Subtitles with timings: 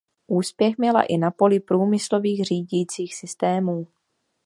[0.27, 3.87] Úspěch měla i na poli průmyslových řídících systémů.